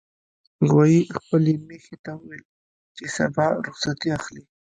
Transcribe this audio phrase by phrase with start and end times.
[0.69, 2.43] غویي خپلې میښې ته وویل
[2.95, 4.43] چې سبا به رخصتي اخلي.